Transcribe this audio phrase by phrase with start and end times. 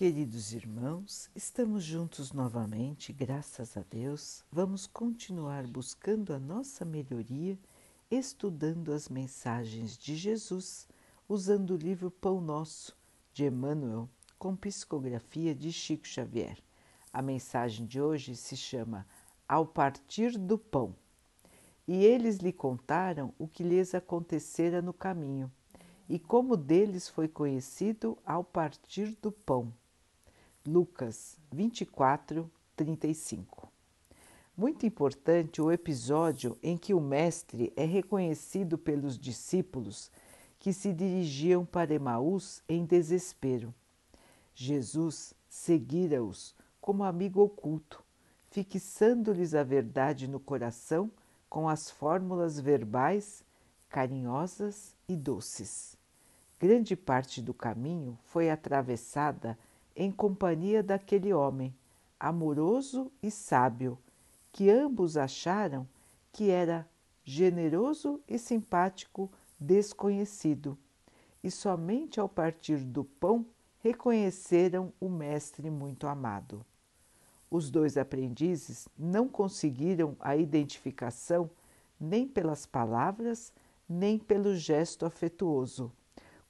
[0.00, 4.42] Queridos irmãos, estamos juntos novamente, graças a Deus.
[4.50, 7.58] Vamos continuar buscando a nossa melhoria,
[8.10, 10.88] estudando as mensagens de Jesus,
[11.28, 12.96] usando o livro Pão Nosso,
[13.34, 14.08] de Emmanuel,
[14.38, 16.56] com psicografia de Chico Xavier.
[17.12, 19.06] A mensagem de hoje se chama
[19.46, 20.96] Ao Partir do Pão.
[21.86, 25.52] E eles lhe contaram o que lhes acontecera no caminho,
[26.08, 29.70] e como deles foi conhecido ao partir do pão
[30.66, 33.72] Lucas 24, 35.
[34.54, 40.10] Muito importante o episódio em que o Mestre é reconhecido pelos discípulos
[40.58, 43.74] que se dirigiam para Emaús em desespero.
[44.54, 48.04] Jesus seguira-os como amigo oculto,
[48.50, 51.10] fixando-lhes a verdade no coração
[51.48, 53.42] com as fórmulas verbais
[53.88, 55.96] carinhosas e doces.
[56.60, 59.58] Grande parte do caminho foi atravessada
[60.00, 61.76] em companhia daquele homem,
[62.18, 63.98] amoroso e sábio,
[64.50, 65.86] que ambos acharam
[66.32, 66.88] que era
[67.22, 70.78] generoso e simpático desconhecido,
[71.44, 73.44] e somente ao partir do pão
[73.80, 76.64] reconheceram o Mestre muito amado.
[77.50, 81.50] Os dois aprendizes não conseguiram a identificação
[82.00, 83.52] nem pelas palavras,
[83.86, 85.92] nem pelo gesto afetuoso.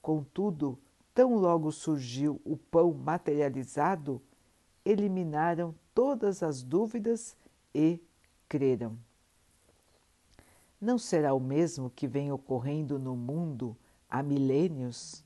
[0.01, 0.79] Contudo,
[1.15, 4.23] tão logo surgiu o pão materializado,
[4.85, 7.37] eliminaram todas as dúvidas
[7.75, 8.01] e
[8.49, 8.99] creram.
[10.81, 13.77] Não será o mesmo que vem ocorrendo no mundo
[14.09, 15.23] há milênios?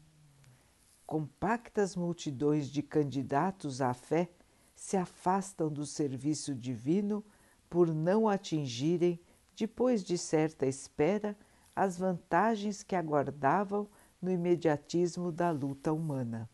[1.07, 4.29] Compactas multidões de candidatos à fé
[4.75, 7.25] se afastam do serviço divino
[7.71, 9.21] por não atingirem,
[9.57, 11.37] depois de certa espera,
[11.75, 13.89] as vantagens que aguardavam
[14.25, 16.49] no imediatismo da luta humana.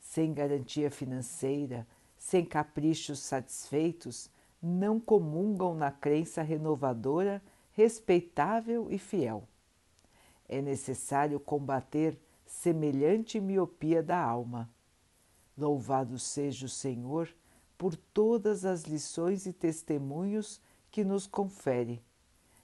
[0.00, 1.86] Sem garantia financeira,
[2.18, 4.28] sem caprichos satisfeitos,
[4.60, 9.48] não comungam na crença renovadora, respeitável e fiel.
[10.48, 14.68] É necessário combater semelhante miopia da alma.
[15.56, 17.28] Louvado seja o Senhor
[17.78, 20.60] por todas as lições e testemunhos
[20.90, 22.02] que nos confere,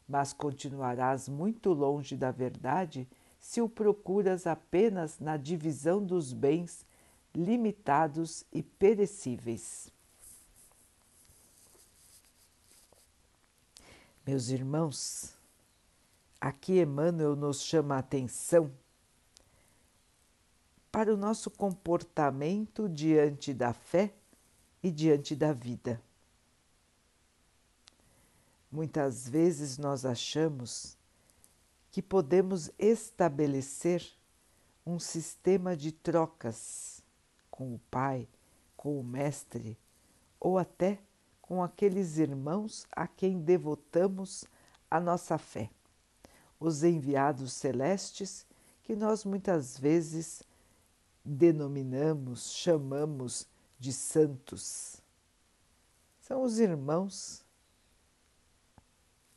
[0.08, 6.84] mas continuarás muito longe da verdade se o procuras apenas na divisão dos bens
[7.34, 9.92] limitados e perecíveis.
[14.26, 15.34] Meus irmãos,
[16.40, 18.70] aqui Emmanuel nos chama a atenção
[20.92, 24.12] para o nosso comportamento diante da fé
[24.82, 26.02] e diante da vida.
[28.70, 30.97] Muitas vezes nós achamos
[31.98, 34.08] que podemos estabelecer
[34.86, 37.02] um sistema de trocas
[37.50, 38.28] com o Pai,
[38.76, 39.76] com o Mestre
[40.38, 41.00] ou até
[41.42, 44.44] com aqueles irmãos a quem devotamos
[44.88, 45.72] a nossa fé,
[46.60, 48.46] os enviados celestes
[48.84, 50.44] que nós muitas vezes
[51.24, 53.44] denominamos, chamamos
[53.76, 55.02] de santos.
[56.20, 57.44] São os irmãos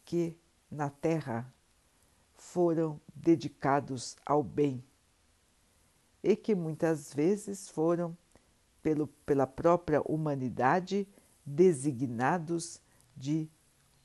[0.06, 0.38] que
[0.70, 1.52] na Terra
[2.42, 4.84] foram dedicados ao bem
[6.24, 8.18] e que muitas vezes foram,
[8.82, 11.08] pelo, pela própria humanidade,
[11.46, 12.82] designados
[13.16, 13.48] de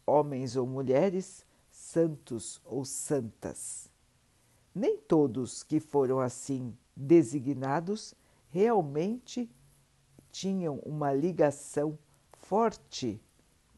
[0.07, 3.91] homens ou mulheres santos ou santas.
[4.75, 8.15] Nem todos que foram assim designados
[8.51, 9.51] realmente
[10.31, 11.99] tinham uma ligação
[12.35, 13.19] forte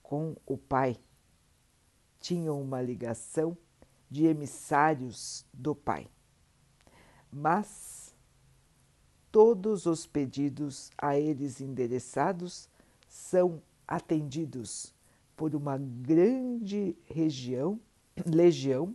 [0.02, 0.96] com o Pai,
[2.18, 3.56] tinham uma ligação
[4.10, 6.08] de emissários do Pai.
[7.30, 8.14] Mas
[9.30, 12.68] todos os pedidos a eles endereçados
[13.08, 14.94] são atendidos
[15.36, 17.78] por uma grande região,
[18.26, 18.94] legião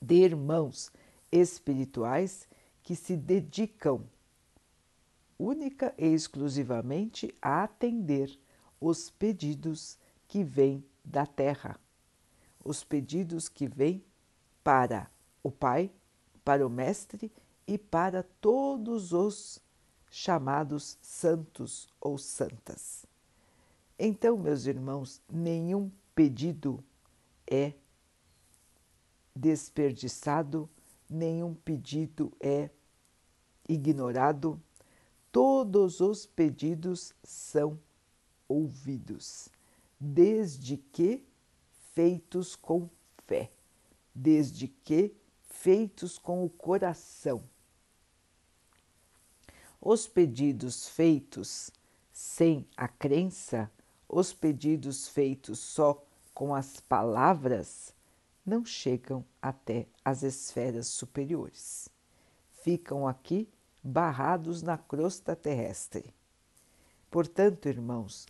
[0.00, 0.92] de irmãos
[1.30, 2.48] espirituais
[2.82, 4.04] que se dedicam
[5.38, 8.38] única e exclusivamente a atender
[8.80, 9.98] os pedidos
[10.28, 11.78] que vêm da terra
[12.64, 14.04] os pedidos que vêm
[14.62, 15.10] para
[15.42, 15.90] o Pai,
[16.44, 17.32] para o Mestre
[17.66, 19.60] e para todos os
[20.10, 23.06] chamados santos ou santas.
[23.98, 26.82] Então, meus irmãos, nenhum pedido
[27.46, 27.72] é
[29.34, 30.68] desperdiçado,
[31.08, 32.70] nenhum pedido é
[33.68, 34.60] ignorado,
[35.30, 37.78] todos os pedidos são
[38.46, 39.48] ouvidos,
[39.98, 41.24] desde que
[41.94, 42.88] feitos com
[43.26, 43.50] fé,
[44.14, 47.42] desde que feitos com o coração.
[49.84, 51.70] os pedidos feitos
[52.12, 53.68] sem a crença,
[54.08, 57.92] os pedidos feitos só com as palavras,
[58.46, 61.88] não chegam até as esferas superiores.
[62.62, 63.48] Ficam aqui
[63.82, 66.14] barrados na crosta terrestre.
[67.10, 68.26] Portanto, irmãos,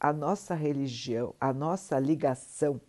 [0.00, 2.80] a nossa religião, a nossa ligação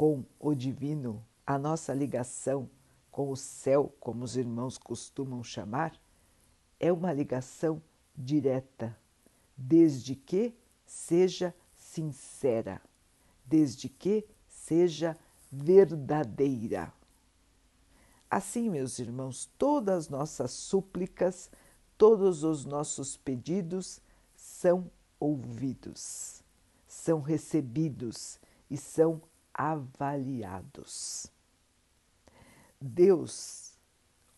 [0.00, 2.70] com o divino, a nossa ligação
[3.10, 5.92] com o céu, como os irmãos costumam chamar,
[6.78, 7.82] é uma ligação
[8.16, 8.98] direta,
[9.54, 10.56] desde que
[10.86, 12.80] seja sincera,
[13.44, 15.18] desde que seja
[15.52, 16.90] verdadeira.
[18.30, 21.50] Assim, meus irmãos, todas as nossas súplicas,
[21.98, 24.00] todos os nossos pedidos
[24.34, 26.42] são ouvidos,
[26.88, 29.20] são recebidos e são
[29.52, 31.30] avaliados.
[32.80, 33.72] Deus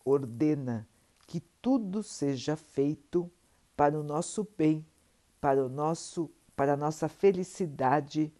[0.03, 0.87] ordena
[1.27, 3.31] que tudo seja feito
[3.75, 4.85] para o nosso bem,
[5.39, 8.31] para o nosso para a nossa felicidade,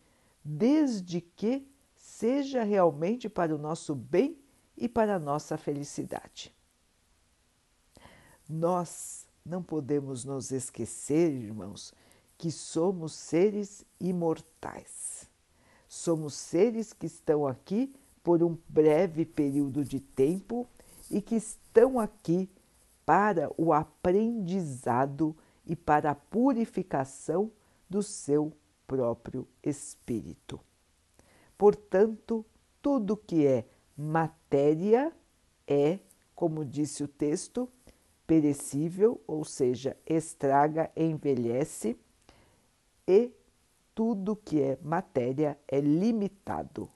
[0.43, 4.37] desde que seja realmente para o nosso bem
[4.77, 6.53] e para a nossa felicidade.
[8.47, 11.93] Nós não podemos nos esquecer, irmãos,
[12.37, 15.12] que somos seres imortais.
[15.93, 17.93] Somos seres que estão aqui
[18.23, 20.67] por um breve período de tempo
[21.09, 22.49] e que estão aqui
[23.05, 27.51] para o aprendizado e para a purificação
[27.87, 28.51] do seu
[28.87, 30.59] próprio espírito.
[31.55, 32.43] Portanto,
[32.81, 33.63] tudo que é
[33.95, 35.13] matéria
[35.67, 35.99] é,
[36.33, 37.69] como disse o texto,
[38.25, 41.95] perecível, ou seja, estraga, envelhece,
[43.07, 43.31] e
[43.95, 46.89] tudo que é matéria é limitado.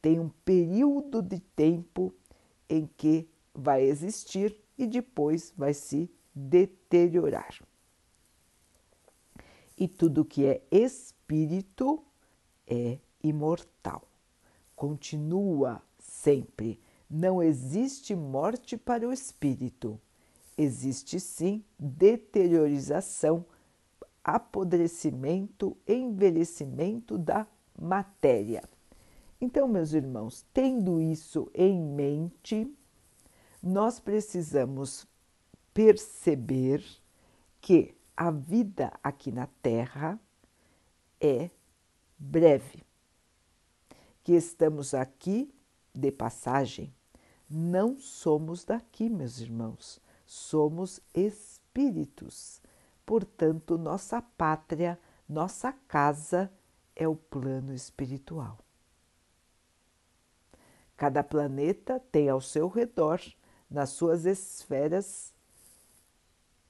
[0.00, 2.14] Tem um período de tempo
[2.68, 7.58] em que vai existir e depois vai se deteriorar.
[9.76, 12.02] E tudo que é espírito
[12.66, 14.02] é imortal.
[14.74, 16.80] Continua sempre.
[17.08, 20.00] Não existe morte para o espírito.
[20.56, 23.44] Existe sim deteriorização,
[24.24, 27.46] apodrecimento, envelhecimento da
[27.78, 28.62] matéria.
[29.40, 32.72] Então, meus irmãos, tendo isso em mente,
[33.62, 35.06] nós precisamos
[35.74, 36.84] perceber
[37.60, 40.20] que a vida aqui na Terra
[41.20, 41.50] é
[42.16, 42.84] breve,
[44.22, 45.52] que estamos aqui
[45.92, 46.94] de passagem.
[47.50, 52.61] Não somos daqui, meus irmãos, somos espíritos.
[53.04, 56.52] Portanto, nossa pátria, nossa casa
[56.94, 58.58] é o plano espiritual.
[60.96, 63.20] Cada planeta tem ao seu redor,
[63.68, 65.32] nas suas esferas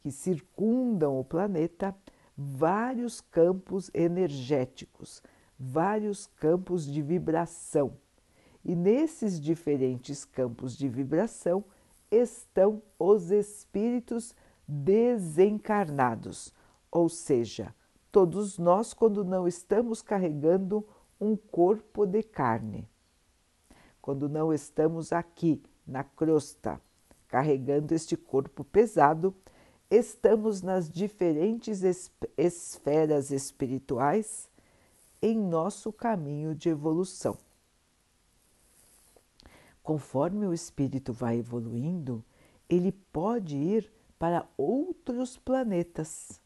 [0.01, 1.95] que circundam o planeta,
[2.37, 5.23] vários campos energéticos,
[5.59, 7.97] vários campos de vibração.
[8.65, 11.65] E nesses diferentes campos de vibração
[12.11, 14.35] estão os espíritos
[14.67, 16.53] desencarnados,
[16.91, 17.75] ou seja,
[18.11, 20.87] todos nós, quando não estamos carregando
[21.21, 22.89] um corpo de carne,
[24.01, 26.81] quando não estamos aqui na crosta,
[27.29, 29.35] carregando este corpo pesado,
[29.91, 31.83] estamos nas diferentes
[32.37, 34.51] esferas espirituais
[35.21, 37.39] em nosso caminho de evolução.
[39.83, 42.25] Conforme o espírito vai evoluindo,
[42.69, 43.93] ele pode ir
[44.23, 46.41] para outros planetas.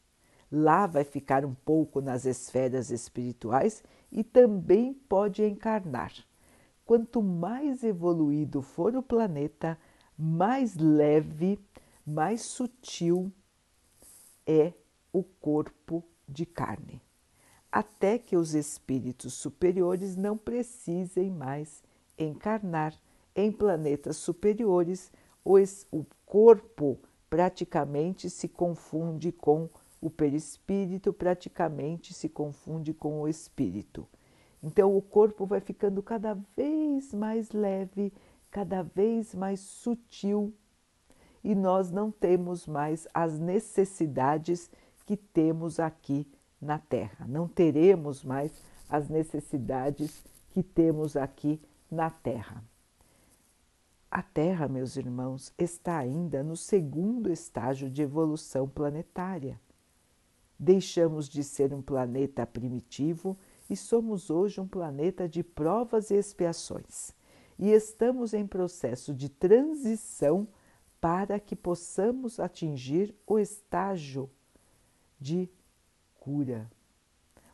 [0.51, 6.11] Lá vai ficar um pouco nas esferas espirituais e também pode encarnar.
[6.83, 9.77] Quanto mais evoluído for o planeta,
[10.17, 11.59] mais leve,
[12.03, 13.31] mais sutil
[14.43, 14.73] é
[15.13, 16.99] o corpo de carne
[17.71, 21.83] até que os espíritos superiores não precisem mais
[22.17, 22.99] encarnar
[23.35, 25.11] em planetas superiores,
[25.45, 29.69] o corpo praticamente se confunde com
[30.01, 34.07] o perispírito, praticamente se confunde com o espírito.
[34.61, 38.13] Então o corpo vai ficando cada vez mais leve,
[38.49, 40.53] cada vez mais sutil
[41.43, 44.69] e nós não temos mais as necessidades
[45.05, 46.27] que temos aqui
[46.61, 47.25] na Terra.
[47.27, 48.51] Não teremos mais
[48.89, 52.63] as necessidades que temos aqui na Terra.
[54.17, 59.61] A Terra, meus irmãos, está ainda no segundo estágio de evolução planetária.
[60.57, 63.37] Deixamos de ser um planeta primitivo
[63.69, 67.13] e somos hoje um planeta de provas e expiações.
[67.59, 70.47] E estamos em processo de transição
[70.99, 74.27] para que possamos atingir o estágio
[75.19, 75.47] de
[76.15, 76.67] cura,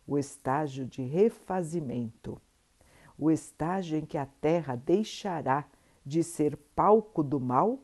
[0.07, 2.41] o estágio de refazimento,
[3.17, 5.67] o estágio em que a Terra deixará
[6.05, 7.79] de ser palco do mal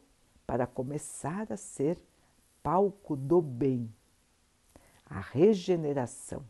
[0.46, 1.98] para começar a ser
[2.62, 3.94] palco do bem.
[5.06, 6.44] A regeneração.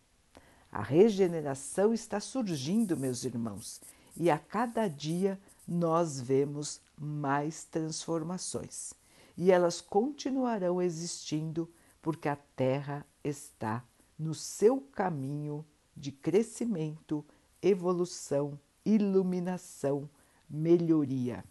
[0.71, 3.81] A regeneração está surgindo, meus irmãos,
[4.15, 8.93] e a cada dia nós vemos mais transformações.
[9.37, 11.69] E elas continuarão existindo
[12.01, 13.83] porque a Terra está
[14.17, 17.25] no seu caminho de crescimento,
[17.61, 20.09] evolução, iluminação,
[20.49, 21.43] melhoria.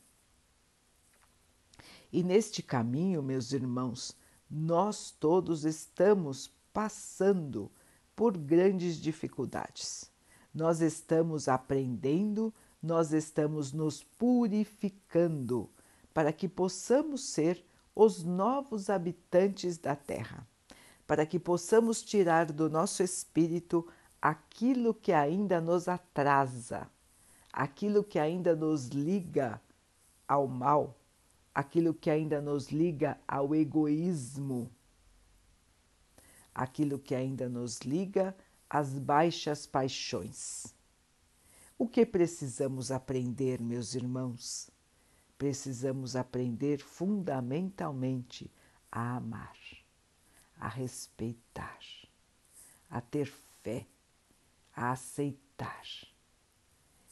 [2.12, 4.16] E neste caminho, meus irmãos,
[4.50, 7.70] nós todos estamos passando
[8.16, 10.10] por grandes dificuldades.
[10.54, 15.68] Nós estamos aprendendo, nós estamos nos purificando
[16.14, 20.46] para que possamos ser os novos habitantes da Terra,
[21.06, 23.86] para que possamos tirar do nosso espírito
[24.20, 26.88] aquilo que ainda nos atrasa,
[27.52, 29.60] aquilo que ainda nos liga
[30.26, 30.96] ao mal,
[31.58, 34.70] aquilo que ainda nos liga ao egoísmo,
[36.54, 38.32] aquilo que ainda nos liga
[38.70, 40.72] às baixas paixões.
[41.76, 44.70] O que precisamos aprender, meus irmãos?
[45.36, 48.48] Precisamos aprender fundamentalmente
[48.88, 49.58] a amar,
[50.60, 51.80] a respeitar,
[52.88, 53.26] a ter
[53.64, 53.84] fé,
[54.76, 55.82] a aceitar.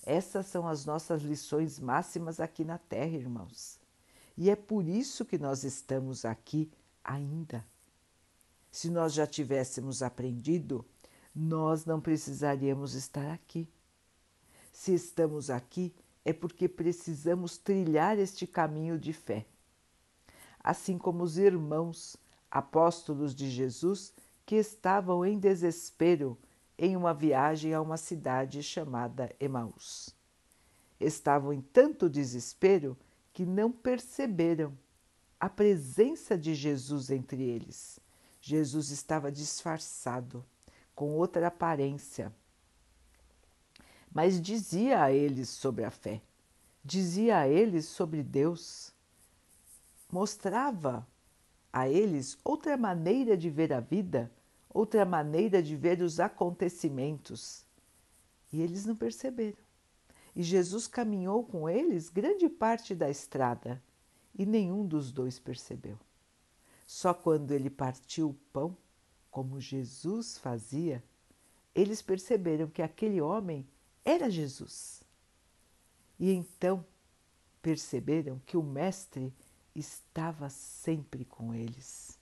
[0.05, 3.85] Essas são as nossas lições máximas aqui na Terra, irmãos.
[4.37, 6.71] E é por isso que nós estamos aqui
[7.03, 7.65] ainda.
[8.71, 10.85] Se nós já tivéssemos aprendido,
[11.35, 13.69] nós não precisaríamos estar aqui.
[14.73, 19.47] Se estamos aqui, é porque precisamos trilhar este caminho de fé.
[20.63, 22.17] Assim como os irmãos
[22.51, 24.13] apóstolos de Jesus
[24.45, 26.39] que estavam em desespero
[26.79, 30.15] em uma viagem a uma cidade chamada Emaús.
[31.01, 32.97] Estavam em tanto desespero
[33.37, 34.73] que não perceberam
[35.39, 38.01] a presença de Jesus entre eles.
[38.41, 40.43] Jesus estava disfarçado,
[40.95, 42.35] com outra aparência.
[44.11, 46.23] Mas dizia a eles sobre a fé,
[46.83, 48.95] dizia a eles sobre Deus,
[50.11, 51.07] mostrava
[51.71, 54.33] a eles outra maneira de ver a vida,
[54.71, 57.67] outra maneira de ver os acontecimentos.
[58.51, 59.66] E eles não perceberam.
[60.37, 63.83] E Jesus caminhou com eles grande parte da estrada
[64.39, 65.99] e nenhum dos dois percebeu.
[66.87, 68.77] Só quando ele partiu o pão,
[69.31, 71.03] como Jesus fazia,
[71.75, 73.67] eles perceberam que aquele homem
[74.05, 75.03] era Jesus.
[76.19, 76.85] E então
[77.63, 79.35] perceberam que o Mestre
[79.75, 82.19] estava sempre com eles.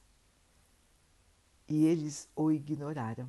[1.68, 3.28] E eles o ignoraram.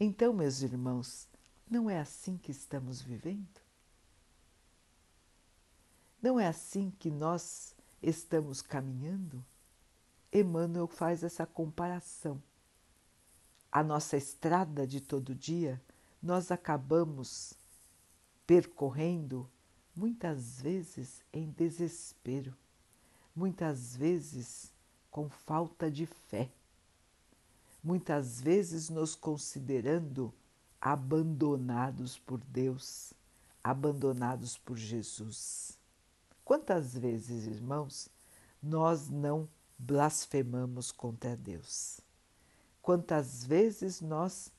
[0.00, 1.28] Então, meus irmãos,
[1.68, 3.60] não é assim que estamos vivendo?
[6.22, 9.44] Não é assim que nós estamos caminhando?
[10.32, 12.42] Emmanuel faz essa comparação.
[13.70, 15.80] A nossa estrada de todo dia,
[16.22, 17.54] nós acabamos
[18.46, 19.48] percorrendo
[19.94, 22.56] muitas vezes em desespero,
[23.34, 24.72] muitas vezes
[25.10, 26.50] com falta de fé,
[27.82, 30.32] muitas vezes nos considerando
[30.86, 33.12] abandonados por Deus,
[33.60, 35.76] abandonados por Jesus.
[36.44, 38.08] Quantas vezes, irmãos,
[38.62, 42.00] nós não blasfemamos contra Deus?
[42.80, 44.52] Quantas vezes nós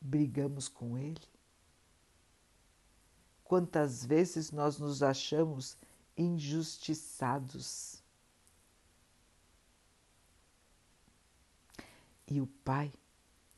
[0.00, 1.26] brigamos com Ele?
[3.42, 5.76] Quantas vezes nós nos achamos
[6.16, 8.00] injustiçados?
[12.28, 12.92] E o Pai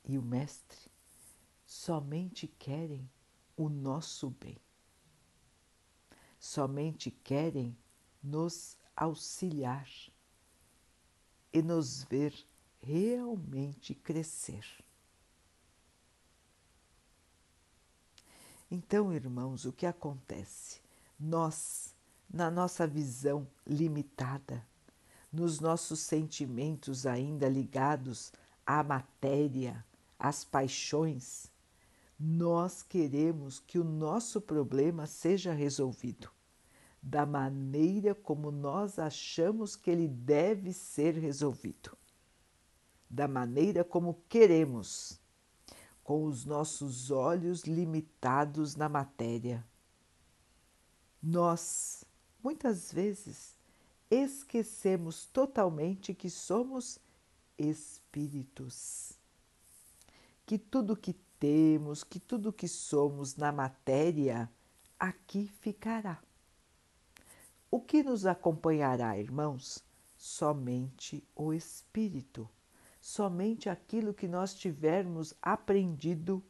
[0.08, 0.89] e o Mestre
[1.70, 3.08] somente querem
[3.56, 4.58] o nosso bem,
[6.36, 7.78] somente querem
[8.20, 9.88] nos auxiliar
[11.52, 12.34] e nos ver
[12.82, 14.66] realmente crescer.
[18.68, 20.80] Então, irmãos, o que acontece?
[21.16, 21.94] Nós,
[22.28, 24.66] na nossa visão limitada,
[25.32, 28.32] nos nossos sentimentos ainda ligados
[28.66, 29.86] à matéria,
[30.18, 31.49] às paixões,
[32.22, 36.30] nós queremos que o nosso problema seja resolvido
[37.02, 41.96] da maneira como nós achamos que ele deve ser resolvido,
[43.08, 45.18] da maneira como queremos,
[46.04, 49.66] com os nossos olhos limitados na matéria.
[51.22, 52.04] Nós
[52.42, 53.56] muitas vezes
[54.10, 56.98] esquecemos totalmente que somos
[57.56, 59.18] espíritos.
[60.44, 64.48] Que tudo que temos, que tudo que somos na matéria,
[64.98, 66.22] aqui ficará.
[67.70, 69.82] O que nos acompanhará, irmãos?
[70.16, 72.48] Somente o Espírito,
[73.00, 76.44] somente aquilo que nós tivermos aprendido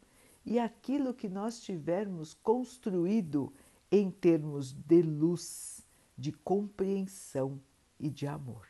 [0.45, 3.53] e aquilo que nós tivermos construído
[3.93, 5.87] em termos de luz,
[6.19, 7.61] de compreensão
[7.99, 8.67] e de amor.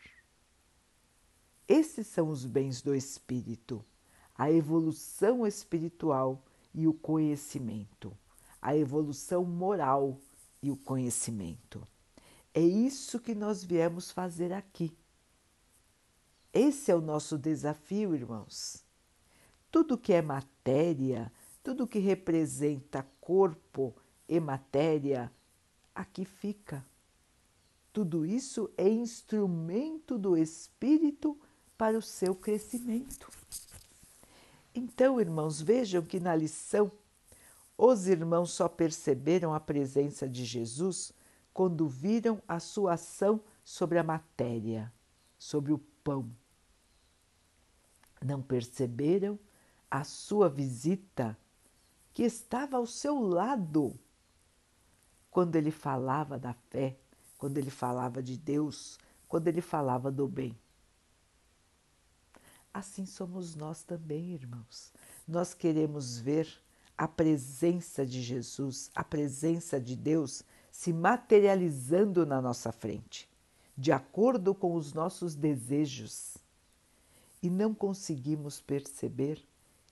[1.67, 3.85] Esses são os bens do espírito,
[4.41, 6.43] a evolução espiritual
[6.73, 8.17] e o conhecimento,
[8.59, 10.19] a evolução moral
[10.63, 11.87] e o conhecimento.
[12.55, 14.97] É isso que nós viemos fazer aqui.
[16.55, 18.83] Esse é o nosso desafio, irmãos.
[19.71, 21.31] Tudo que é matéria,
[21.63, 23.95] tudo que representa corpo
[24.27, 25.31] e matéria,
[25.95, 26.83] aqui fica.
[27.93, 31.39] Tudo isso é instrumento do espírito
[31.77, 33.40] para o seu crescimento.
[34.75, 36.91] Então, irmãos, vejam que na lição
[37.77, 41.13] os irmãos só perceberam a presença de Jesus
[41.53, 44.93] quando viram a sua ação sobre a matéria,
[45.39, 46.31] sobre o pão.
[48.23, 49.39] Não perceberam
[49.91, 51.37] a sua visita
[52.13, 53.99] que estava ao seu lado
[55.31, 56.99] quando ele falava da fé,
[57.39, 60.60] quando ele falava de Deus, quando ele falava do bem.
[62.73, 64.93] Assim somos nós também, irmãos.
[65.27, 66.49] Nós queremos ver
[66.97, 73.29] a presença de Jesus, a presença de Deus se materializando na nossa frente,
[73.77, 76.37] de acordo com os nossos desejos.
[77.43, 79.43] E não conseguimos perceber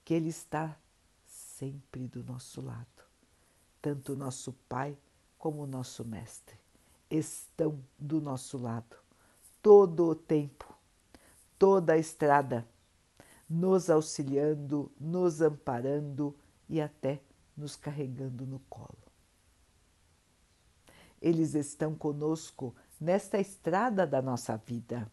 [0.05, 0.77] que Ele está
[1.25, 2.87] sempre do nosso lado.
[3.81, 4.97] Tanto o nosso Pai
[5.37, 6.57] como o nosso Mestre
[7.09, 8.95] estão do nosso lado
[9.61, 10.73] todo o tempo,
[11.59, 12.67] toda a estrada,
[13.47, 16.35] nos auxiliando, nos amparando
[16.67, 17.21] e até
[17.55, 18.97] nos carregando no colo.
[21.21, 25.11] Eles estão conosco nesta estrada da nossa vida,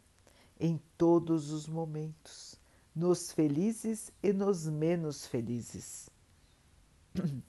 [0.59, 2.59] em todos os momentos,
[2.95, 6.09] nos felizes e nos menos felizes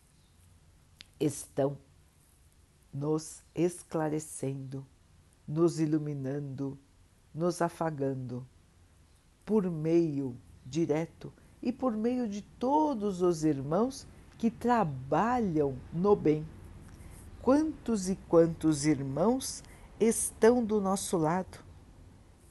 [1.20, 1.78] estão
[2.94, 4.86] nos esclarecendo,
[5.48, 6.78] nos iluminando,
[7.34, 8.48] nos afagando,
[9.48, 11.34] por meio direto
[11.64, 14.06] e por meio de todos os irmãos
[14.38, 16.46] que trabalham no bem.
[17.42, 19.64] Quantos e quantos irmãos
[20.00, 21.58] estão do nosso lado,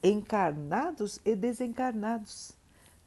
[0.03, 2.51] encarnados e desencarnados,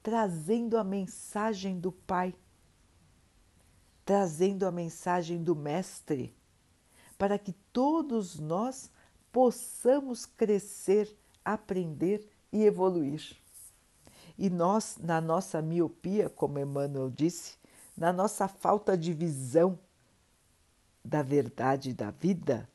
[0.02, 2.34] trazendo a mensagem do Pai
[4.10, 6.34] trazendo a mensagem do Mestre,
[7.16, 8.90] para que todos nós
[9.30, 13.36] possamos crescer, aprender e evoluir.
[14.40, 17.58] E nós, na nossa miopia, como Emmanuel disse,
[17.94, 19.78] na nossa falta de visão
[21.04, 22.66] da verdade da vida,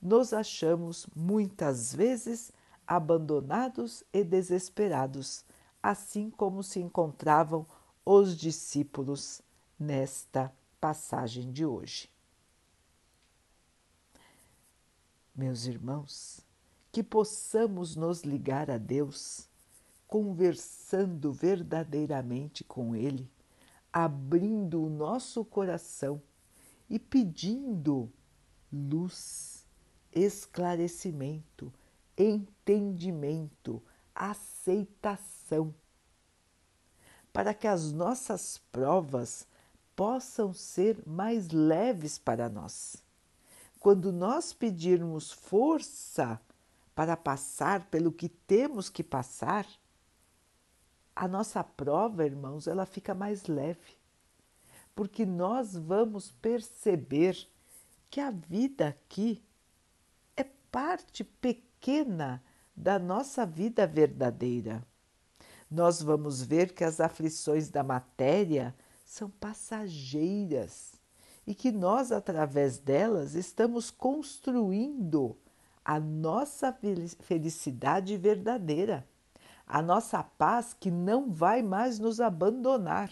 [0.00, 2.52] nos achamos muitas vezes
[2.86, 5.44] abandonados e desesperados,
[5.82, 7.66] assim como se encontravam
[8.06, 9.42] os discípulos
[9.76, 12.08] nesta passagem de hoje.
[15.34, 16.46] Meus irmãos,
[16.92, 19.49] que possamos nos ligar a Deus,
[20.10, 23.30] conversando verdadeiramente com Ele,
[23.92, 26.20] abrindo o nosso coração
[26.88, 28.12] e pedindo
[28.72, 29.64] luz,
[30.12, 31.72] esclarecimento,
[32.18, 33.80] entendimento,
[34.12, 35.72] aceitação,
[37.32, 39.46] para que as nossas provas
[39.94, 42.96] possam ser mais leves para nós.
[43.78, 46.40] Quando nós pedirmos força
[46.96, 49.64] para passar pelo que temos que passar,
[51.20, 53.98] a nossa prova, irmãos, ela fica mais leve,
[54.94, 57.36] porque nós vamos perceber
[58.08, 59.44] que a vida aqui
[60.34, 62.42] é parte pequena
[62.74, 64.82] da nossa vida verdadeira.
[65.70, 70.94] Nós vamos ver que as aflições da matéria são passageiras
[71.46, 75.36] e que nós, através delas, estamos construindo
[75.84, 76.74] a nossa
[77.20, 79.06] felicidade verdadeira,
[79.70, 83.10] a nossa paz que não vai mais nos abandonar.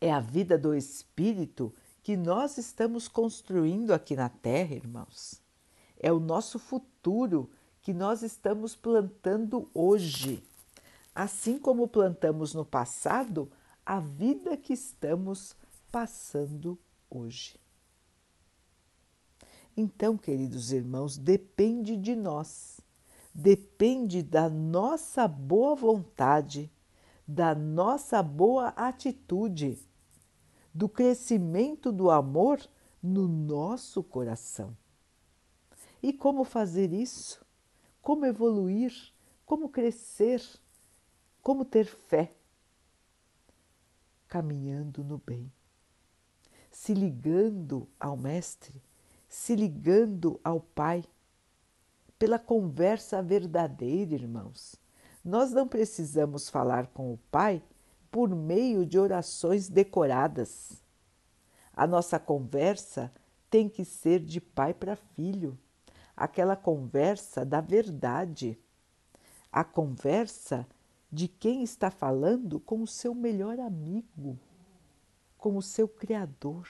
[0.00, 5.42] É a vida do Espírito que nós estamos construindo aqui na Terra, irmãos.
[5.98, 7.50] É o nosso futuro
[7.82, 10.42] que nós estamos plantando hoje
[11.18, 13.50] assim como plantamos no passado
[13.84, 15.56] a vida que estamos
[15.90, 16.78] passando
[17.10, 17.58] hoje.
[19.76, 22.80] Então, queridos irmãos, depende de nós,
[23.34, 26.70] depende da nossa boa vontade,
[27.26, 29.78] da nossa boa atitude,
[30.72, 32.60] do crescimento do amor
[33.02, 34.76] no nosso coração.
[36.02, 37.44] E como fazer isso?
[38.00, 38.92] Como evoluir?
[39.44, 40.42] Como crescer?
[41.42, 42.34] Como ter fé?
[44.28, 45.50] Caminhando no bem,
[46.70, 48.82] se ligando ao Mestre,
[49.28, 51.02] se ligando ao Pai,
[52.18, 54.76] pela conversa verdadeira, irmãos.
[55.24, 57.62] Nós não precisamos falar com o Pai
[58.10, 60.82] por meio de orações decoradas.
[61.72, 63.12] A nossa conversa
[63.50, 65.58] tem que ser de pai para filho,
[66.16, 68.58] aquela conversa da verdade,
[69.50, 70.66] a conversa
[71.10, 74.38] de quem está falando com o seu melhor amigo,
[75.38, 76.68] com o seu Criador,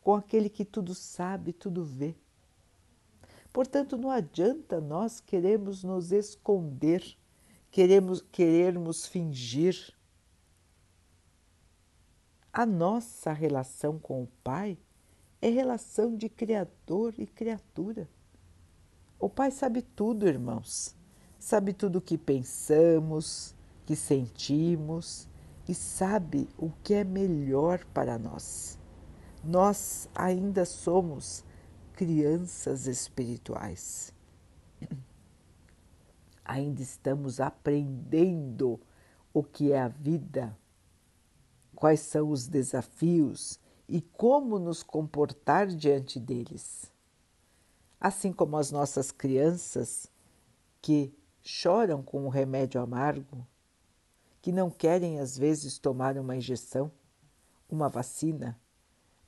[0.00, 2.16] com aquele que tudo sabe, tudo vê.
[3.58, 7.02] Portanto, não adianta nós queremos nos esconder,
[7.72, 9.92] queremos querermos fingir
[12.52, 14.78] a nossa relação com o Pai
[15.42, 18.08] é relação de Criador e criatura.
[19.18, 20.94] O Pai sabe tudo, irmãos.
[21.36, 25.26] Sabe tudo o que pensamos, que sentimos
[25.68, 28.78] e sabe o que é melhor para nós.
[29.42, 31.42] Nós ainda somos
[31.98, 34.14] crianças espirituais.
[36.46, 38.80] Ainda estamos aprendendo
[39.34, 40.56] o que é a vida
[41.78, 46.92] quais são os desafios e como nos comportar diante deles.
[48.00, 50.10] Assim como as nossas crianças
[50.82, 53.46] que choram com o remédio amargo,
[54.42, 56.90] que não querem às vezes tomar uma injeção,
[57.70, 58.60] uma vacina,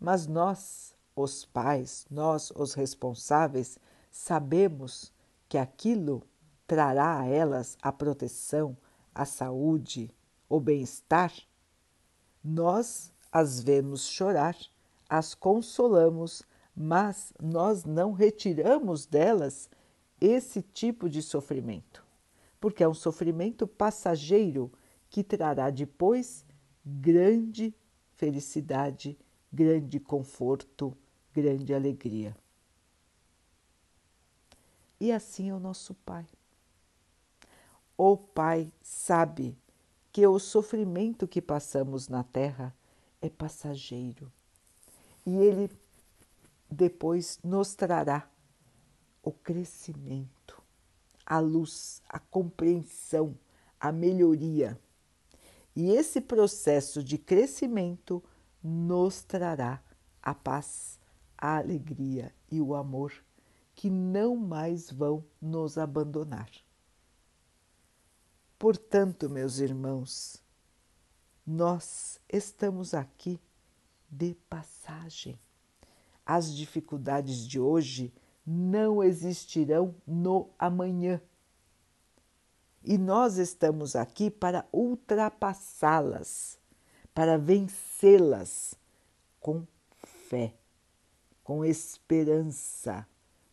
[0.01, 3.79] mas nós, os pais, nós, os responsáveis,
[4.11, 5.13] sabemos
[5.49, 6.23] que aquilo
[6.67, 8.77] trará a elas a proteção,
[9.15, 10.11] a saúde,
[10.49, 11.33] o bem-estar.
[12.43, 14.57] Nós as vemos chorar,
[15.09, 16.43] as consolamos,
[16.75, 19.69] mas nós não retiramos delas
[20.21, 22.05] esse tipo de sofrimento,
[22.61, 24.71] porque é um sofrimento passageiro
[25.09, 26.45] que trará depois
[26.85, 27.75] grande
[28.13, 29.19] felicidade,
[29.53, 30.97] grande conforto,
[31.33, 32.37] grande alegria.
[35.01, 36.27] E assim é o nosso Pai.
[37.97, 39.57] O Pai sabe
[40.13, 42.75] que o sofrimento que passamos na Terra
[43.23, 44.31] é passageiro
[45.25, 45.71] e ele
[46.71, 48.29] depois nos trará
[49.23, 50.63] o crescimento,
[51.27, 53.37] a luz, a compreensão,
[53.79, 54.81] a melhoria.
[55.75, 58.23] E esse processo de crescimento
[58.63, 59.83] nos trará
[60.23, 61.00] a paz,
[61.41, 63.13] a alegria e o amor
[63.75, 66.51] que não mais vão nos abandonar.
[68.59, 70.43] Portanto, meus irmãos,
[71.47, 73.41] nós estamos aqui
[74.11, 75.41] de passagem.
[76.27, 78.13] As dificuldades de hoje
[78.47, 81.21] não existirão no amanhã.
[82.85, 86.59] E nós estamos aqui para ultrapassá-las,
[87.15, 88.75] para vencê-las
[89.39, 89.67] com
[90.29, 90.55] fé,
[91.51, 93.05] com esperança,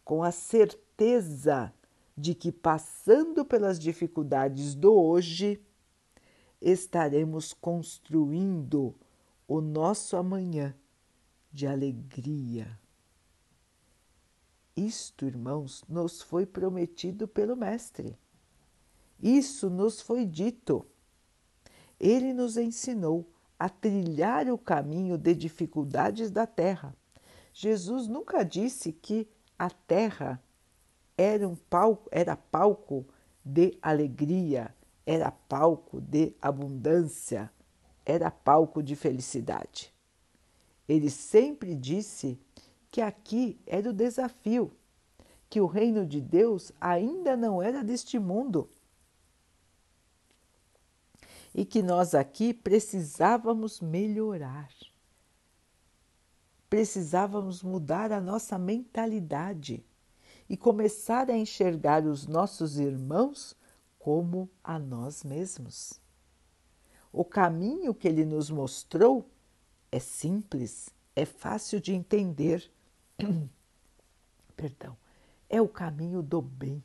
[0.06, 1.74] com a certeza
[2.16, 5.60] de que, passando pelas dificuldades do hoje,
[6.62, 8.94] estaremos construindo
[9.48, 10.76] o nosso amanhã
[11.52, 12.80] de alegria.
[14.76, 18.16] Isto, irmãos, nos foi prometido pelo Mestre.
[19.20, 20.86] Isso nos foi dito.
[22.00, 26.96] Ele nos ensinou a trilhar o caminho de dificuldades da terra.
[27.60, 30.40] Jesus nunca disse que a terra
[31.18, 33.04] era um palco, era palco
[33.44, 34.72] de alegria,
[35.04, 37.52] era palco de abundância,
[38.06, 39.92] era palco de felicidade.
[40.88, 42.40] Ele sempre disse
[42.92, 44.72] que aqui era o desafio,
[45.50, 48.70] que o reino de Deus ainda não era deste mundo
[51.56, 54.70] e que nós aqui precisávamos melhorar.
[56.70, 59.86] Precisávamos mudar a nossa mentalidade
[60.50, 63.56] e começar a enxergar os nossos irmãos
[63.98, 66.00] como a nós mesmos.
[67.12, 69.30] O caminho que ele nos mostrou
[69.92, 72.70] é simples, é fácil de entender.
[74.56, 74.98] Perdão,
[75.50, 76.84] é o caminho do bem,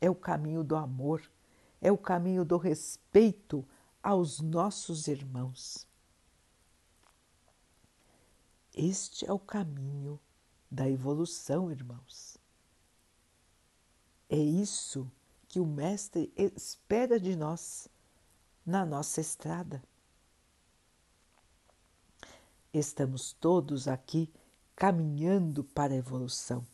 [0.00, 1.22] é o caminho do amor,
[1.80, 3.64] é o caminho do respeito
[4.02, 5.86] aos nossos irmãos.
[8.74, 10.18] Este é o caminho
[10.70, 12.38] da evolução, irmãos.
[14.30, 15.10] É isso
[15.46, 17.86] que o Mestre espera de nós
[18.64, 19.82] na nossa estrada.
[22.72, 24.32] Estamos todos aqui
[24.74, 26.66] caminhando para a evolução,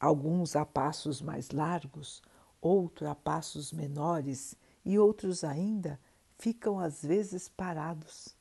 [0.00, 2.22] alguns a passos mais largos,
[2.58, 6.00] outros a passos menores e outros ainda
[6.38, 8.34] ficam às vezes parados,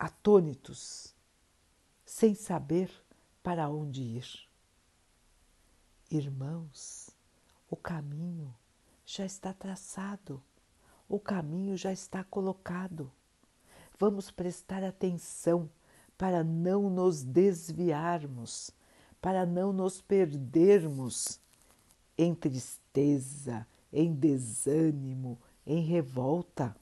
[0.00, 1.14] atônitos,
[2.04, 2.90] sem saber
[3.42, 4.48] para onde ir.
[6.10, 7.10] Irmãos,
[7.70, 8.52] o caminho
[9.06, 10.42] já está traçado,
[11.08, 13.12] o caminho já está colocado
[14.00, 15.68] vamos prestar atenção
[16.16, 18.70] para não nos desviarmos,
[19.20, 21.38] para não nos perdermos
[22.16, 26.74] em tristeza, em desânimo, em revolta.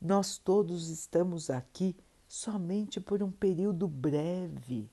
[0.00, 1.94] Nós todos estamos aqui
[2.26, 4.90] somente por um período breve.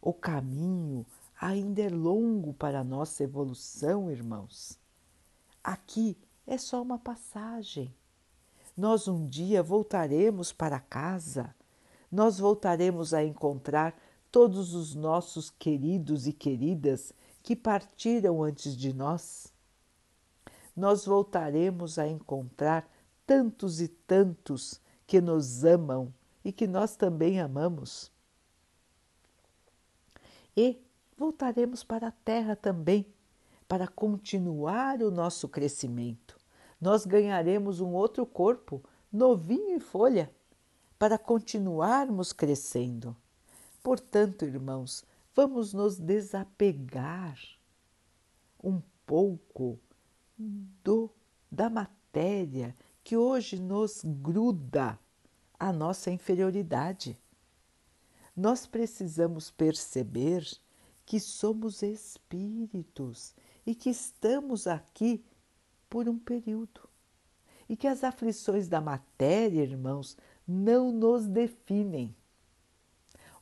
[0.00, 1.04] O caminho
[1.38, 4.78] ainda é longo para a nossa evolução, irmãos.
[5.62, 7.94] Aqui é só uma passagem.
[8.74, 11.54] Nós um dia voltaremos para casa,
[12.10, 13.94] nós voltaremos a encontrar
[14.32, 19.52] todos os nossos queridos e queridas que partiram antes de nós.
[20.74, 22.88] Nós voltaremos a encontrar
[23.30, 26.12] tantos e tantos que nos amam
[26.44, 28.10] e que nós também amamos.
[30.56, 30.82] E
[31.16, 33.06] voltaremos para a Terra também
[33.68, 36.40] para continuar o nosso crescimento
[36.80, 40.32] nós ganharemos um outro corpo, novinho em folha,
[40.98, 43.14] para continuarmos crescendo.
[43.82, 47.38] Portanto, irmãos, vamos nos desapegar
[48.62, 49.78] um pouco
[50.82, 51.10] do
[51.50, 52.74] da matéria
[53.10, 54.96] que hoje nos gruda
[55.58, 57.18] a nossa inferioridade.
[58.36, 60.48] Nós precisamos perceber
[61.04, 63.34] que somos espíritos
[63.66, 65.24] e que estamos aqui
[65.88, 66.88] por um período.
[67.68, 72.14] E que as aflições da matéria, irmãos, não nos definem.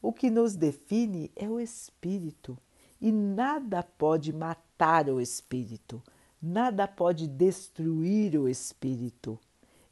[0.00, 2.56] O que nos define é o espírito,
[2.98, 6.02] e nada pode matar o espírito,
[6.40, 9.38] nada pode destruir o espírito.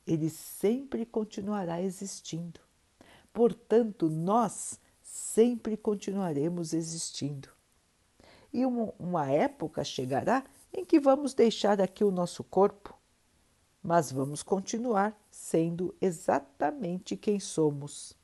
[0.07, 2.61] Ele sempre continuará existindo.
[3.33, 7.49] Portanto, nós sempre continuaremos existindo.
[8.53, 12.97] E uma, uma época chegará em que vamos deixar aqui o nosso corpo,
[13.83, 18.17] mas vamos continuar sendo exatamente quem somos.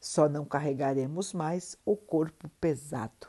[0.00, 3.28] Só não carregaremos mais o corpo pesado.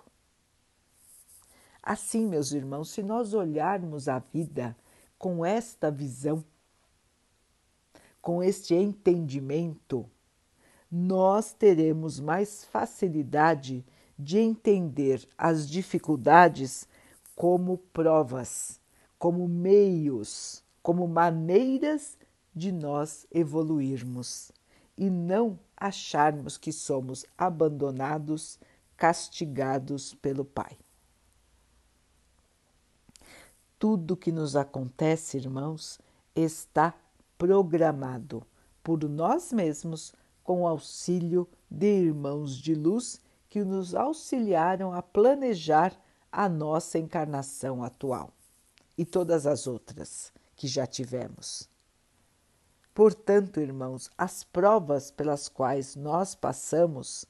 [1.82, 4.76] Assim, meus irmãos, se nós olharmos a vida
[5.24, 6.44] com esta visão,
[8.22, 10.06] com este entendimento,
[10.92, 13.86] nós teremos mais facilidade
[14.20, 16.90] de entender as dificuldades
[17.38, 18.82] como provas,
[19.18, 22.18] como meios, como maneiras
[22.54, 24.52] de nós evoluirmos
[24.98, 28.60] e não acharmos que somos abandonados,
[28.98, 30.83] castigados pelo Pai.
[33.84, 36.00] Tudo que nos acontece, irmãos,
[36.34, 36.94] está
[37.38, 38.42] programado
[38.82, 43.20] por nós mesmos com o auxílio de irmãos de luz
[43.50, 45.94] que nos auxiliaram a planejar
[46.32, 48.32] a nossa encarnação atual
[48.98, 51.68] e todas as outras que já tivemos.
[52.94, 57.26] Portanto, irmãos, as provas pelas quais nós passamos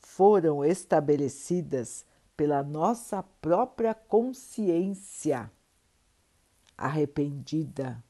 [0.00, 2.04] foram estabelecidas
[2.38, 5.50] pela nossa própria consciência,
[6.76, 8.00] arrependida,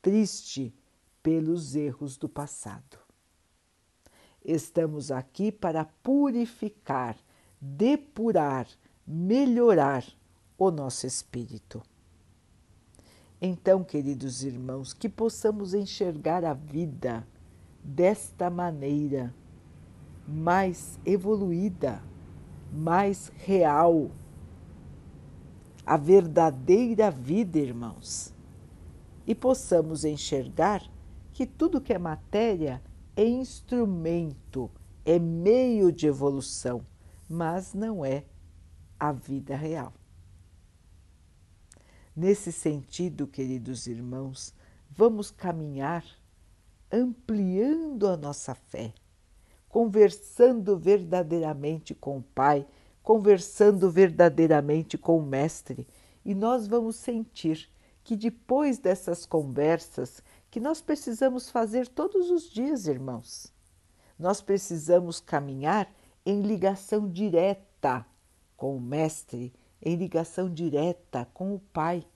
[0.00, 0.72] triste
[1.20, 2.96] pelos erros do passado.
[4.44, 7.16] Estamos aqui para purificar,
[7.60, 8.68] depurar,
[9.04, 10.04] melhorar
[10.56, 11.82] o nosso espírito.
[13.40, 17.26] Então, queridos irmãos, que possamos enxergar a vida
[17.82, 19.34] desta maneira,
[20.24, 22.11] mais evoluída,
[22.72, 24.10] mais real.
[25.84, 28.32] A verdadeira vida, irmãos.
[29.26, 30.82] E possamos enxergar
[31.32, 32.82] que tudo que é matéria
[33.14, 34.70] é instrumento,
[35.04, 36.84] é meio de evolução,
[37.28, 38.24] mas não é
[38.98, 39.92] a vida real.
[42.14, 44.54] Nesse sentido, queridos irmãos,
[44.90, 46.04] vamos caminhar
[46.90, 48.92] ampliando a nossa fé,
[49.72, 52.66] conversando verdadeiramente com o Pai,
[53.02, 55.88] conversando verdadeiramente com o Mestre,
[56.22, 57.70] e nós vamos sentir
[58.04, 63.50] que depois dessas conversas que nós precisamos fazer todos os dias, irmãos.
[64.18, 65.90] nós precisamos caminhar
[66.24, 68.04] em ligação direta
[68.54, 72.06] com o Mestre, em ligação direta com o Pai.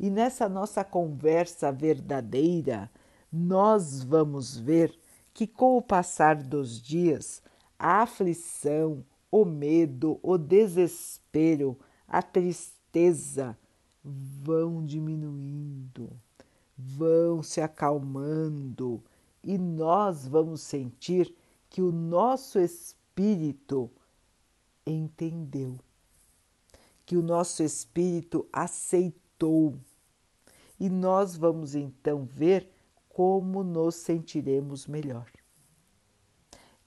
[0.00, 2.90] E nessa nossa conversa verdadeira,
[3.30, 4.98] nós vamos ver
[5.36, 7.42] que, com o passar dos dias,
[7.78, 13.54] a aflição, o medo, o desespero, a tristeza
[14.02, 16.10] vão diminuindo,
[16.74, 19.04] vão se acalmando
[19.44, 21.36] e nós vamos sentir
[21.68, 23.90] que o nosso espírito
[24.86, 25.78] entendeu,
[27.04, 29.76] que o nosso espírito aceitou.
[30.80, 32.72] E nós vamos então ver
[33.16, 35.32] como nos sentiremos melhor.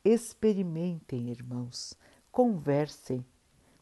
[0.06, 1.96] Experimentem, irmãos,
[2.32, 3.26] conversem,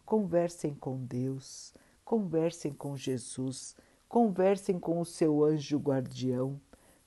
[0.05, 1.73] conversem com Deus,
[2.05, 3.75] conversem com Jesus,
[4.07, 6.57] conversem com o seu anjo guardião,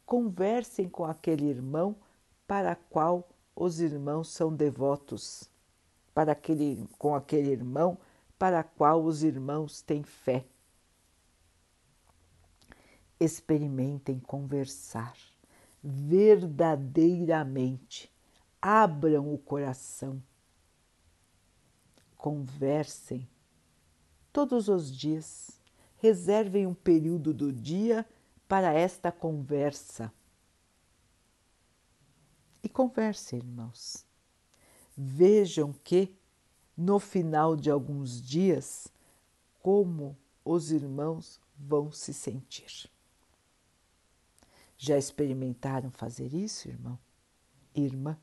[0.04, 1.96] conversem com aquele irmão
[2.46, 3.26] para qual
[3.56, 5.50] os irmãos são devotos,
[6.12, 7.96] para aquele, com aquele irmão
[8.38, 10.44] para qual os irmãos têm fé.
[13.18, 15.29] Experimentem conversar
[15.82, 18.12] verdadeiramente,
[18.60, 20.22] abram o coração,
[22.16, 23.28] conversem
[24.32, 25.60] todos os dias,
[25.96, 28.06] reservem um período do dia
[28.46, 30.12] para esta conversa.
[32.62, 34.04] E conversem, irmãos.
[34.96, 36.14] Vejam que,
[36.76, 38.88] no final de alguns dias,
[39.62, 42.90] como os irmãos vão se sentir.
[44.82, 46.98] Já experimentaram fazer isso, irmão?
[47.74, 48.18] Irmã?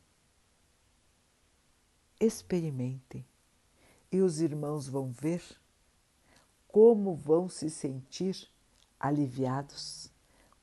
[2.19, 3.23] Experimentem
[4.11, 5.43] e os irmãos vão ver
[6.67, 8.49] como vão se sentir
[8.99, 10.11] aliviados,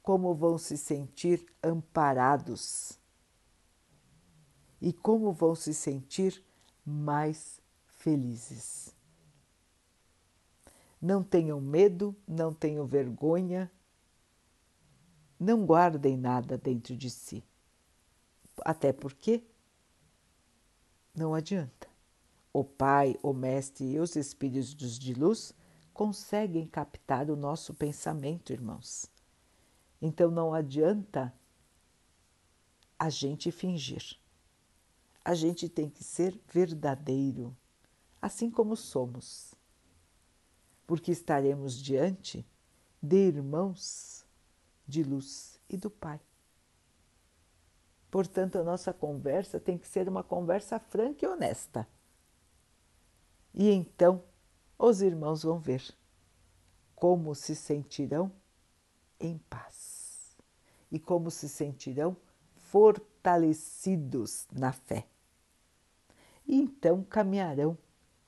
[0.03, 2.99] como vão se sentir amparados
[4.81, 6.45] e como vão se sentir
[6.85, 8.93] mais felizes.
[11.01, 13.71] Não tenham medo, não tenham vergonha,
[15.45, 17.45] não guardem nada dentro de si.
[18.65, 19.45] Até porque
[21.15, 21.87] não adianta.
[22.53, 25.53] O Pai, o Mestre e os Espíritos de luz
[25.93, 29.11] conseguem captar o nosso pensamento, irmãos.
[30.01, 31.33] Então não adianta
[32.99, 34.17] a gente fingir.
[35.25, 37.57] A gente tem que ser verdadeiro,
[38.21, 39.55] assim como somos,
[40.87, 42.47] porque estaremos diante
[43.03, 44.24] de irmãos
[44.87, 46.21] de luz e do Pai.
[48.11, 51.89] Portanto, a nossa conversa tem que ser uma conversa franca e honesta.
[53.53, 54.23] E então
[54.79, 55.83] os irmãos vão ver
[56.95, 58.31] como se sentirão
[59.19, 60.37] em paz
[60.91, 62.17] e como se sentirão
[62.57, 65.07] fortalecidos na fé.
[66.47, 67.77] E então caminharão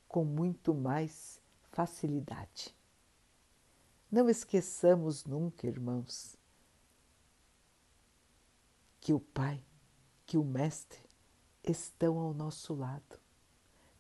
[0.09, 1.41] com muito mais
[1.71, 2.75] facilidade.
[4.11, 6.36] Não esqueçamos nunca, irmãos,
[9.07, 9.63] que o Pai,
[10.27, 10.99] que o Mestre
[11.63, 13.21] estão ao nosso lado,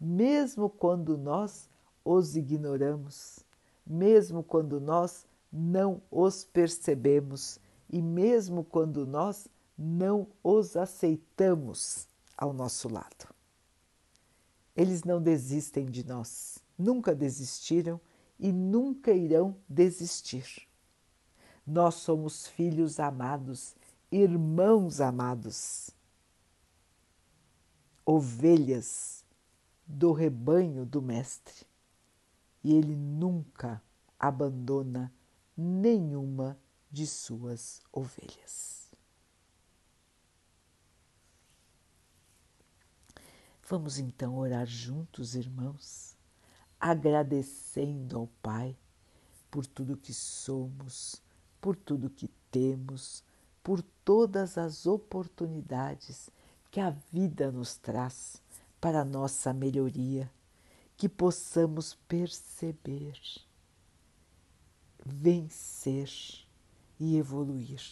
[0.00, 1.70] mesmo quando nós
[2.04, 3.38] os ignoramos,
[3.86, 9.46] mesmo quando nós não os percebemos e mesmo quando nós
[9.78, 13.32] não os aceitamos ao nosso lado.
[14.74, 18.00] Eles não desistem de nós, nunca desistiram
[18.40, 20.66] e nunca irão desistir.
[21.64, 23.75] Nós somos filhos amados
[24.10, 25.90] irmãos amados,
[28.04, 29.24] ovelhas
[29.86, 31.66] do rebanho do Mestre,
[32.62, 33.82] e ele nunca
[34.18, 35.12] abandona
[35.56, 36.58] nenhuma
[36.90, 38.90] de suas ovelhas.
[43.68, 46.16] Vamos então orar juntos, irmãos,
[46.78, 48.76] agradecendo ao Pai
[49.50, 51.20] por tudo que somos,
[51.60, 53.24] por tudo que temos,
[53.66, 56.30] por todas as oportunidades
[56.70, 58.40] que a vida nos traz
[58.80, 60.30] para nossa melhoria,
[60.96, 63.20] que possamos perceber,
[65.04, 66.08] vencer
[67.00, 67.82] e evoluir,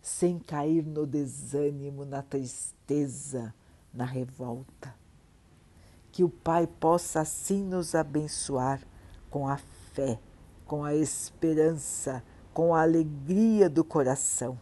[0.00, 3.54] sem cair no desânimo, na tristeza,
[3.92, 4.94] na revolta.
[6.10, 8.80] Que o Pai possa assim nos abençoar
[9.28, 9.58] com a
[9.92, 10.18] fé,
[10.64, 12.24] com a esperança,
[12.54, 14.58] com a alegria do coração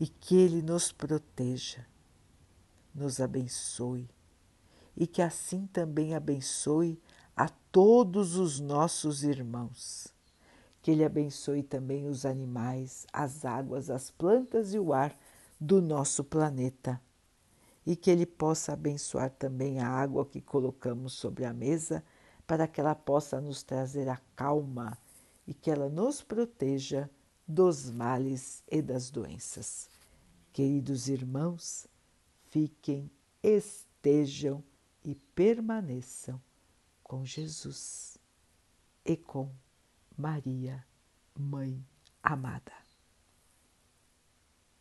[0.00, 1.86] e que Ele nos proteja,
[2.94, 4.08] nos abençoe
[4.96, 7.00] e que assim também abençoe
[7.36, 10.08] a todos os nossos irmãos.
[10.82, 15.16] Que Ele abençoe também os animais, as águas, as plantas e o ar
[15.60, 17.00] do nosso planeta.
[17.84, 22.02] E que Ele possa abençoar também a água que colocamos sobre a mesa,
[22.46, 24.98] para que ela possa nos trazer a calma
[25.46, 27.08] e que ela nos proteja
[27.46, 29.89] dos males e das doenças.
[30.52, 31.86] Queridos irmãos,
[32.48, 33.10] fiquem,
[33.42, 34.64] estejam
[35.04, 36.40] e permaneçam
[37.02, 38.18] com Jesus
[39.04, 39.52] e com
[40.16, 40.84] Maria,
[41.38, 41.84] Mãe
[42.22, 42.79] amada.